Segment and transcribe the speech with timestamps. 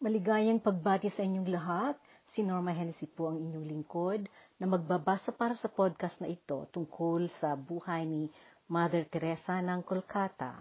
[0.00, 1.92] Maligayang pagbati sa inyong lahat.
[2.32, 4.24] Si Norma Hennessy po ang inyong lingkod
[4.56, 8.32] na magbabasa para sa podcast na ito tungkol sa buhay ni
[8.72, 10.56] Mother Teresa ng Kolkata.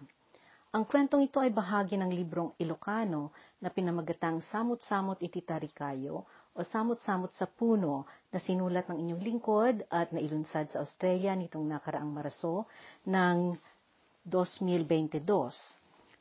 [0.75, 3.31] Ang kwentong ito ay bahagi ng librong Ilocano
[3.63, 10.67] na pinamagatang Samot-Samot Ititarikayo o Samot-Samot sa Puno na sinulat ng inyong lingkod at nailunsad
[10.67, 12.67] sa Australia nitong nakaraang Marso
[13.07, 13.55] ng
[14.27, 15.23] 2022.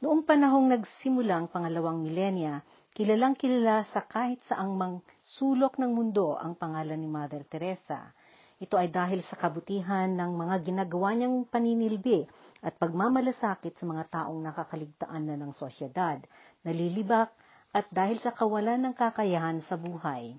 [0.06, 2.62] Noong panahong nagsimulang pangalawang milenya,
[2.98, 8.11] kilalang kilala sa kahit saang mang sulok ng mundo ang pangalan ni Mother Teresa.
[8.59, 12.27] Ito ay dahil sa kabutihan ng mga ginagawa niyang paninilbi
[12.59, 16.19] at pagmamalasakit sa mga taong nakakaligtaan na ng sosyedad,
[16.66, 17.30] nalilibak
[17.71, 20.35] at dahil sa kawalan ng kakayahan sa buhay.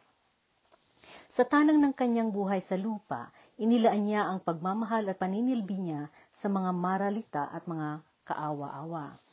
[1.31, 6.11] Sa tanang ng kanyang buhay sa lupa, inilaan niya ang pagmamahal at paninilbi niya
[6.43, 9.28] sa mga maralita at mga kaawa-awa.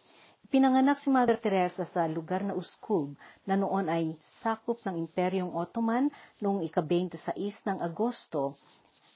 [0.47, 6.07] Pinanganak si Mother Teresa sa lugar na Uskub na noon ay sakop ng Imperyong Ottoman
[6.39, 8.55] noong ika-26 ng Agosto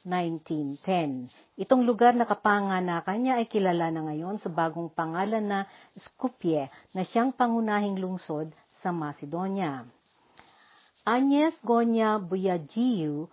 [0.03, 1.31] 1910.
[1.55, 5.61] Itong lugar na kapanganakan niya ay kilala na ngayon sa bagong pangalan na
[5.95, 8.51] Skopje na siyang pangunahing lungsod
[8.83, 9.87] sa Macedonia.
[11.07, 13.31] Agnes Gonya Buyagiu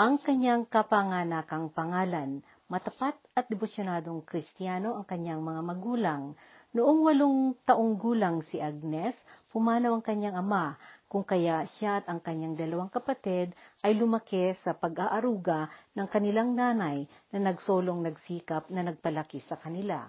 [0.00, 2.40] ang kanyang kapanganakang pangalan.
[2.66, 6.34] Matapat at debosyonadong Kristiyano ang kanyang mga magulang.
[6.76, 9.16] Noong walong taong gulang si Agnes,
[9.48, 10.76] pumanaw ang kanyang ama,
[11.08, 17.08] kung kaya siya at ang kanyang dalawang kapatid ay lumaki sa pag-aaruga ng kanilang nanay
[17.32, 20.04] na nagsolong nagsikap na nagpalaki sa kanila.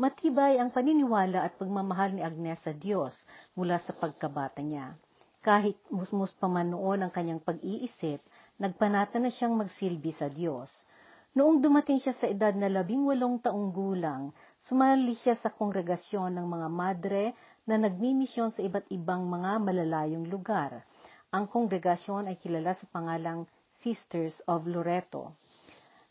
[0.00, 3.12] Matibay ang paniniwala at pagmamahal ni Agnes sa Diyos
[3.52, 4.96] mula sa pagkabata niya.
[5.44, 8.24] Kahit musmus pa man noon ang kanyang pag-iisip,
[8.56, 10.72] nagpanata na siyang magsilbi sa Diyos.
[11.34, 14.30] Noong dumating siya sa edad na labing walong taong gulang,
[14.64, 17.24] Sumali siya sa kongregasyon ng mga madre
[17.68, 20.88] na nagmimisyon sa iba't ibang mga malalayong lugar.
[21.36, 23.44] Ang kongregasyon ay kilala sa pangalang
[23.84, 25.36] Sisters of Loreto.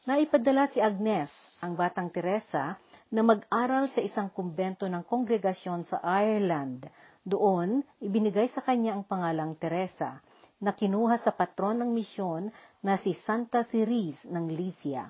[0.06, 1.34] Naipadala si Agnes,
[1.66, 2.78] ang batang Teresa,
[3.10, 6.86] na mag-aral sa isang kumbento ng kongregasyon sa Ireland.
[7.26, 10.22] Doon, ibinigay sa kanya ang pangalang Teresa,
[10.62, 12.54] na kinuha sa patron ng misyon
[12.86, 15.10] na si Santa Therese ng Lycia.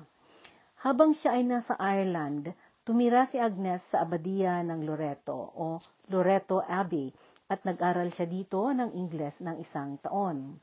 [0.79, 5.79] Habang siya ay nasa Ireland, Tumira si Agnes sa abadiya ng Loreto o
[6.11, 7.15] Loreto Abbey
[7.47, 10.59] at nag-aral siya dito ng Ingles ng isang taon.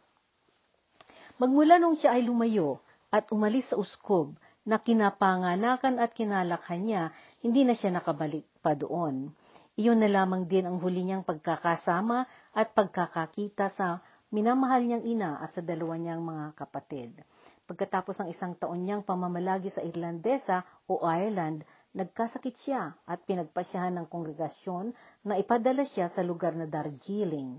[1.41, 4.37] Magmula nung siya ay lumayo at umalis sa Uskob
[4.69, 7.03] na kinapanganakan at kinalakhan niya,
[7.41, 9.33] hindi na siya nakabalik pa doon.
[9.81, 15.57] Iyon na lamang din ang huli niyang pagkakasama at pagkakakita sa minamahal niyang ina at
[15.57, 17.17] sa dalawa niyang mga kapatid.
[17.65, 24.07] Pagkatapos ng isang taon niyang pamamalagi sa Irlandesa o Ireland, nagkasakit siya at pinagpasyahan ng
[24.07, 24.95] kongregasyon
[25.27, 27.59] na ipadala siya sa lugar na Darjeeling.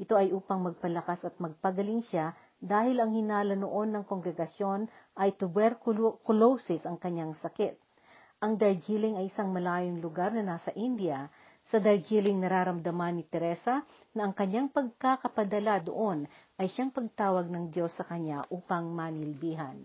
[0.00, 6.84] Ito ay upang magpalakas at magpagaling siya dahil ang hinala noon ng kongregasyon ay tuberculosis
[6.84, 7.76] ang kanyang sakit.
[8.40, 11.28] Ang Darjeeling ay isang malayong lugar na nasa India.
[11.68, 13.84] Sa Darjeeling nararamdaman ni Teresa
[14.16, 16.24] na ang kanyang pagkakapadala doon
[16.56, 19.76] ay siyang pagtawag ng Diyos sa kanya upang manilbihan.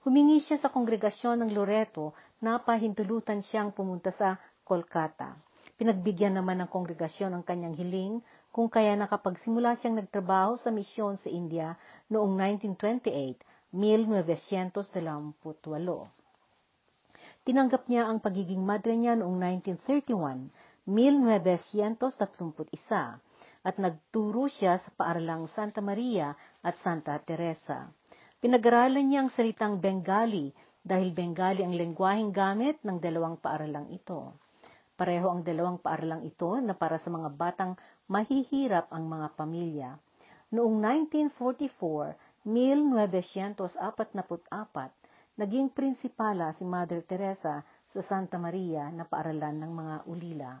[0.00, 5.36] Humingi siya sa kongregasyon ng Loreto na pahintulutan siyang pumunta sa Kolkata.
[5.76, 11.28] Pinagbigyan naman ng kongregasyon ang kanyang hiling kung kaya nakapagsimula siyang nagtrabaho sa misyon sa
[11.28, 11.76] India
[12.08, 13.44] noong 1928,
[13.76, 15.44] 1928.
[17.44, 20.48] Tinanggap niya ang pagiging madre niya noong 1931,
[20.88, 23.20] 1931,
[23.68, 26.32] at nagturo siya sa paaralang Santa Maria
[26.64, 27.99] at Santa Teresa.
[28.40, 30.48] Pinag-aralan niya ang salitang Bengali
[30.80, 34.32] dahil Bengali ang lengguaheng gamit ng dalawang paaralang ito.
[34.96, 37.76] Pareho ang dalawang paaralang ito na para sa mga batang
[38.08, 39.92] mahihirap ang mga pamilya.
[40.56, 40.72] Noong
[41.36, 42.16] 1944,
[42.48, 44.08] 1944,
[45.36, 47.60] naging prinsipala si Mother Teresa
[47.92, 50.56] sa Santa Maria na paaralan ng mga ulila.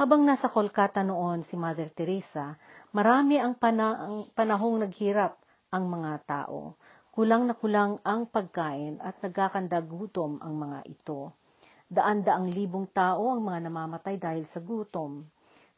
[0.00, 2.56] Habang nasa Kolkata noon si Mother Teresa,
[2.96, 5.36] marami ang, pana- ang panahong naghirap
[5.68, 6.80] ang mga tao.
[7.14, 11.30] Kulang na kulang ang pagkain at nagkakanda gutom ang mga ito.
[11.86, 15.22] Daan-daang libong tao ang mga namamatay dahil sa gutom.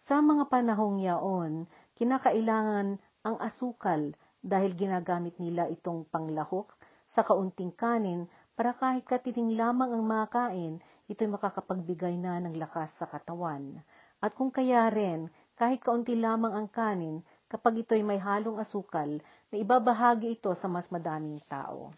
[0.09, 6.73] Sa mga panahong yaon, kinakailangan ang asukal dahil ginagamit nila itong panglahok
[7.05, 8.25] sa kaunting kanin
[8.57, 13.85] para kahit katiting lamang ang makain, ito'y makakapagbigay na ng lakas sa katawan.
[14.25, 17.21] At kung kaya rin, kahit kaunti lamang ang kanin,
[17.53, 19.21] kapag ito'y may halong asukal,
[19.57, 21.97] na ibabahagi ito sa mas madaming tao.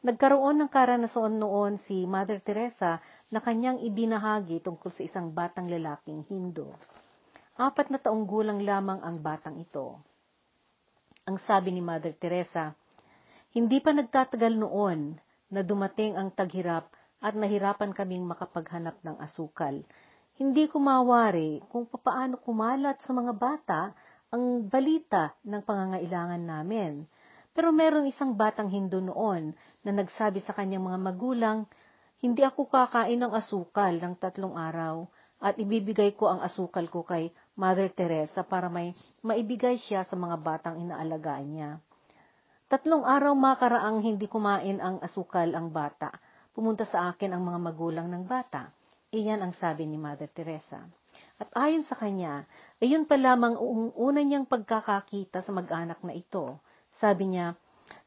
[0.00, 6.24] Nagkaroon ng karanasan noon si Mother Teresa na kanyang ibinahagi tungkol sa isang batang lalaking
[6.24, 6.72] Hindo.
[7.60, 10.00] Apat na taong gulang lamang ang batang ito.
[11.28, 12.72] Ang sabi ni Mother Teresa,
[13.52, 15.20] hindi pa nagtatagal noon
[15.52, 16.88] na dumating ang taghirap
[17.20, 19.84] at nahirapan kaming makapaghanap ng asukal.
[20.40, 23.80] Hindi ko mawari kung papaano kumalat sa mga bata
[24.34, 27.06] ang balita ng pangangailangan namin.
[27.56, 29.56] Pero merong isang batang Hindu noon
[29.86, 31.58] na nagsabi sa kanyang mga magulang,
[32.20, 35.08] hindi ako kakain ng asukal ng tatlong araw
[35.40, 38.92] at ibibigay ko ang asukal ko kay Mother Teresa para may
[39.24, 41.70] maibigay siya sa mga batang inaalagaan niya.
[42.66, 46.10] Tatlong araw makaraang hindi kumain ang asukal ang bata.
[46.50, 48.74] Pumunta sa akin ang mga magulang ng bata.
[49.14, 50.82] Iyan ang sabi ni Mother Teresa.
[51.36, 52.48] At ayon sa kanya,
[52.80, 53.60] ayun pa lamang
[53.92, 56.56] una niyang pagkakakita sa mag-anak na ito.
[56.96, 57.52] Sabi niya,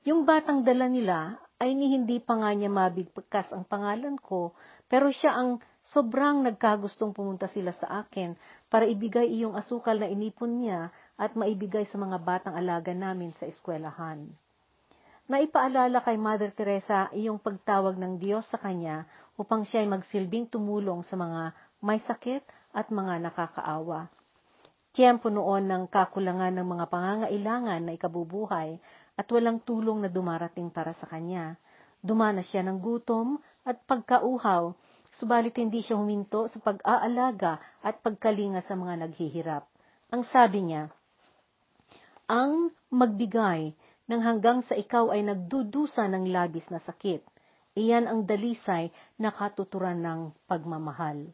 [0.01, 4.57] yung batang dala nila ay ni hindi pa nga niya mabigkas ang pangalan ko,
[4.89, 8.33] pero siya ang sobrang nagkagustong pumunta sila sa akin
[8.65, 13.45] para ibigay iyong asukal na inipon niya at maibigay sa mga batang alaga namin sa
[13.45, 14.25] eskwelahan
[15.29, 19.05] na ipaalala kay Mother Teresa iyong pagtawag ng Diyos sa kanya
[19.37, 22.43] upang siya ay magsilbing tumulong sa mga may sakit
[22.75, 24.11] at mga nakakaawa.
[24.89, 28.81] Tiyempo noon ng kakulangan ng mga pangangailangan na ikabubuhay
[29.15, 31.55] at walang tulong na dumarating para sa kanya.
[32.01, 33.37] Dumanas siya ng gutom
[33.67, 34.73] at pagkauhaw,
[35.13, 39.63] subalit hindi siya huminto sa pag-aalaga at pagkalinga sa mga naghihirap.
[40.09, 40.89] Ang sabi niya,
[42.25, 43.73] ang magbigay
[44.09, 47.21] nang hanggang sa ikaw ay nagdudusa ng labis na sakit.
[47.77, 48.89] Iyan ang dalisay
[49.21, 51.29] na katuturan ng pagmamahal.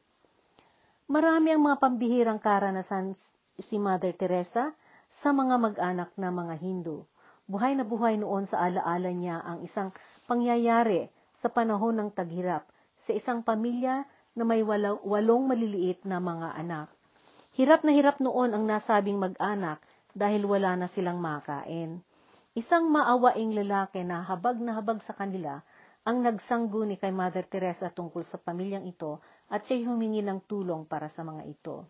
[1.06, 3.14] Marami ang mga pambihirang karanasan
[3.62, 4.74] si Mother Teresa
[5.22, 7.06] sa mga mag-anak na mga Hindu.
[7.46, 9.94] Buhay na buhay noon sa alaala niya ang isang
[10.26, 12.66] pangyayari sa panahon ng taghirap
[13.06, 14.02] sa isang pamilya
[14.34, 16.90] na may walong maliliit na mga anak.
[17.54, 19.78] Hirap na hirap noon ang nasabing mag-anak
[20.18, 22.02] dahil wala na silang makain.
[22.58, 25.62] Isang maawaing lalaki na habag na habag sa kanila
[26.06, 31.10] ang nagsangguni kay Mother Teresa tungkol sa pamilyang ito at siya humingi ng tulong para
[31.10, 31.90] sa mga ito.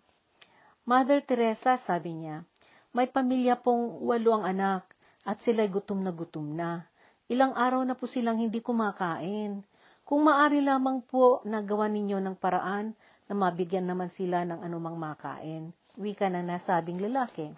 [0.87, 2.47] Mother Teresa, sabi niya,
[2.95, 4.87] may pamilya pong walo ang anak
[5.27, 6.87] at sila'y gutom na gutom na.
[7.27, 9.59] Ilang araw na po silang hindi kumakain.
[10.07, 12.95] Kung maari lamang po nagawa ninyo ng paraan
[13.27, 15.75] na mabigyan naman sila ng anumang makain.
[15.99, 17.51] Wika na nasabing lalaki.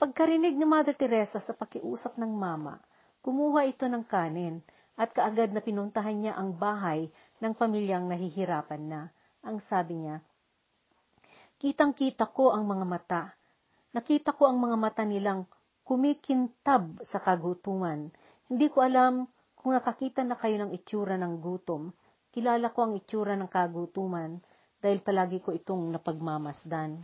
[0.00, 2.80] Pagkarinig ni Mother Teresa sa pakiusap ng mama,
[3.20, 4.62] kumuha ito ng kanin
[4.96, 7.12] at kaagad na pinuntahan niya ang bahay
[7.44, 9.02] ng pamilyang nahihirapan na.
[9.44, 10.24] Ang sabi niya,
[11.56, 13.22] Kitang-kita ko ang mga mata.
[13.96, 15.48] Nakita ko ang mga mata nilang
[15.88, 18.12] kumikintab sa kagutuman.
[18.52, 19.24] Hindi ko alam
[19.56, 21.88] kung nakakita na kayo ng itsura ng gutom.
[22.28, 24.36] Kilala ko ang itsura ng kagutuman
[24.84, 27.00] dahil palagi ko itong napagmamasdan.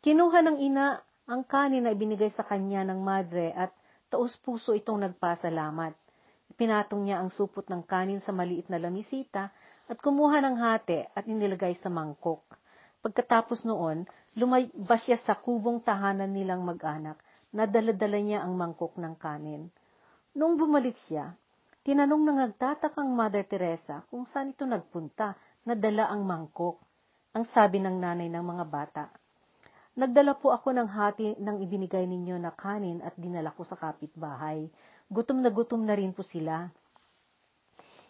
[0.00, 0.96] Kinuha ng ina
[1.28, 3.74] ang kanin na ibinigay sa kanya ng madre at
[4.08, 6.05] taus-puso itong nagpasalamat.
[6.54, 9.50] Pinatong niya ang supot ng kanin sa maliit na lamisita
[9.90, 12.46] at kumuha ng hati at inilagay sa mangkok.
[13.02, 14.06] Pagkatapos noon,
[14.38, 17.18] lumabas siya sa kubong tahanan nilang mag-anak
[17.50, 19.66] na daladala niya ang mangkok ng kanin.
[20.38, 21.34] Nung bumalik siya,
[21.82, 25.34] tinanong ng nagtatakang Mother Teresa kung saan ito nagpunta
[25.66, 26.78] na dala ang mangkok.
[27.34, 29.04] Ang sabi ng nanay ng mga bata,
[29.96, 34.68] Nagdala po ako ng hati ng ibinigay ninyo na kanin at dinala ko sa kapitbahay.
[35.06, 36.66] Gutom na gutom na rin po sila.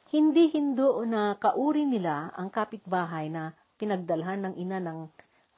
[0.09, 5.05] Hindi hindo na kauri nila ang kapitbahay na pinagdalhan ng ina ng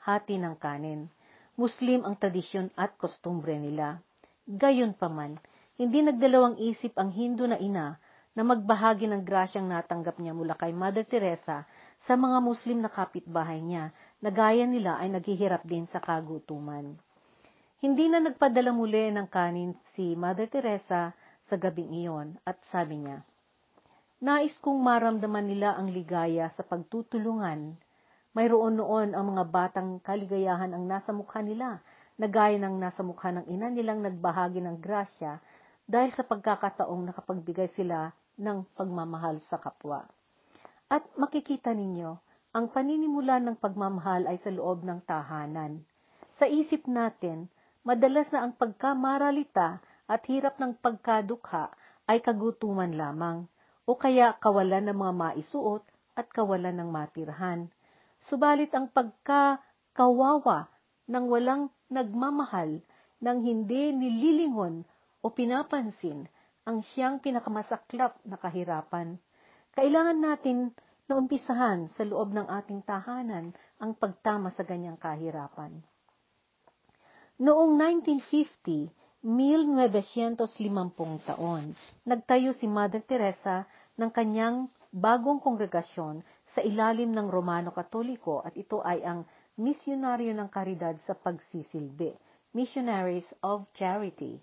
[0.02, 1.06] hati ng kanin.
[1.54, 4.02] Muslim ang tradisyon at kostumbre nila.
[4.50, 5.38] Gayon pa man,
[5.78, 8.02] hindi nagdalawang isip ang Hindu na ina
[8.34, 11.66] na magbahagi ng grasyang natanggap niya mula kay Mother Teresa
[12.02, 16.98] sa mga Muslim na kapitbahay niya na gaya nila ay naghihirap din sa kagutuman.
[17.78, 21.14] Hindi na nagpadala muli ng kanin si Mother Teresa
[21.48, 23.24] sa gabing iyon at sabi niya,
[24.20, 27.78] Nais kong maramdaman nila ang ligaya sa pagtutulungan.
[28.36, 31.80] Mayroon noon ang mga batang kaligayahan ang nasa mukha nila,
[32.18, 35.38] na gaya ng nasa mukha ng ina nilang nagbahagi ng grasya
[35.86, 40.02] dahil sa pagkakataong nakapagbigay sila ng pagmamahal sa kapwa.
[40.90, 42.10] At makikita ninyo,
[42.58, 45.86] ang paninimula ng pagmamahal ay sa loob ng tahanan.
[46.42, 47.46] Sa isip natin,
[47.86, 49.78] madalas na ang pagkamaralita
[50.08, 51.70] at hirap ng pagkadukha
[52.08, 53.44] ay kagutuman lamang,
[53.84, 55.84] o kaya kawalan ng mga maisuot
[56.16, 57.68] at kawalan ng matirhan.
[58.24, 60.72] Subalit ang pagkakawawa
[61.06, 62.80] ng walang nagmamahal,
[63.18, 64.86] ng hindi nililingon
[65.22, 66.30] o pinapansin,
[66.68, 69.18] ang siyang pinakamasaklap na kahirapan.
[69.74, 70.58] Kailangan natin
[71.08, 75.80] na umpisahan sa loob ng ating tahanan ang pagtama sa ganyang kahirapan.
[77.40, 80.38] Noong 1950, 1950
[81.26, 81.74] taon,
[82.06, 83.66] nagtayo si Mother Teresa
[83.98, 86.22] ng kanyang bagong kongregasyon
[86.54, 89.26] sa ilalim ng Romano Katoliko at ito ay ang
[89.58, 92.14] misyonaryo ng karidad sa pagsisilbi,
[92.54, 94.38] Missionaries of Charity.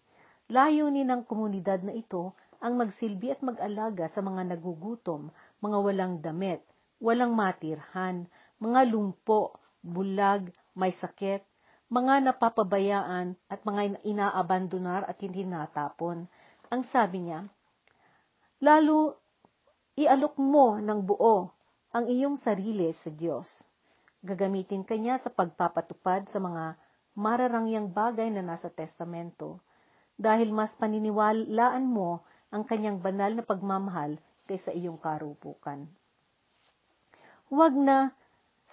[0.51, 5.31] Layunin ng komunidad na ito ang magsilbi at mag-alaga sa mga nagugutom,
[5.63, 6.59] mga walang damit,
[6.99, 8.27] walang matirhan,
[8.59, 11.54] mga lumpo, bulag, may sakit,
[11.89, 16.25] mga napapabayaan at mga inaabandonar at hindi natapon.
[16.73, 17.45] Ang sabi niya,
[18.57, 19.21] lalo
[19.93, 21.53] ialok mo ng buo
[21.93, 23.47] ang iyong sarili sa Diyos.
[24.25, 26.75] Gagamitin kanya sa pagpapatupad sa mga
[27.15, 29.61] mararangyang bagay na nasa testamento
[30.17, 35.87] dahil mas paniniwalaan mo ang kanyang banal na pagmamahal kaysa iyong karupukan.
[37.47, 38.11] Huwag na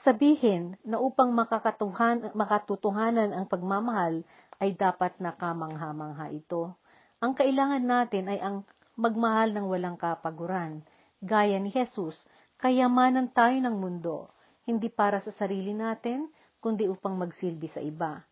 [0.03, 4.27] sabihin na upang makakatuhan, makatutuhanan ang pagmamahal
[4.59, 6.75] ay dapat na kamangha-mangha ito.
[7.23, 8.67] Ang kailangan natin ay ang
[8.99, 10.83] magmahal ng walang kapaguran,
[11.23, 12.19] gaya ni Jesus,
[12.59, 14.31] kayamanan tayo ng mundo,
[14.67, 16.27] hindi para sa sarili natin,
[16.63, 18.23] kundi upang magsilbi sa iba.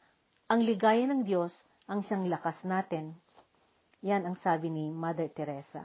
[0.50, 1.54] Ang ligaya ng Diyos
[1.86, 3.14] ang siyang lakas natin.
[4.02, 5.82] Yan ang sabi ni Mother Teresa.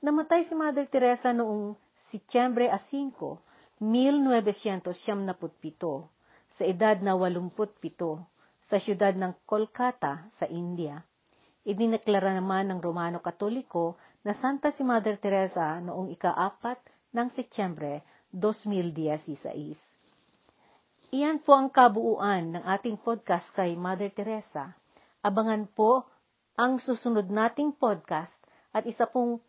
[0.00, 1.76] Namatay si Mother Teresa noong
[2.12, 3.49] Setyembre 5,
[3.80, 5.40] 1977
[6.52, 8.20] sa edad na 87
[8.68, 11.00] sa siyudad ng Kolkata sa India.
[11.64, 16.76] Idineklara naman ng Romano Katoliko na santa si Mother Teresa noong ika-apat
[17.16, 18.04] ng Setyembre
[18.36, 19.80] 2016.
[21.10, 24.76] Iyan po ang kabuuan ng ating podcast kay Mother Teresa.
[25.24, 26.04] Abangan po
[26.54, 28.36] ang susunod nating podcast
[28.70, 29.40] at isa pong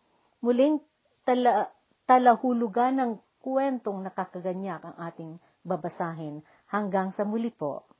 [0.42, 0.82] muling
[1.22, 1.70] tala,
[2.08, 3.10] talahulugan ng
[3.42, 5.32] kwentong nakakaganyak ang ating
[5.66, 6.40] babasahin.
[6.70, 7.91] Hanggang sa muli po.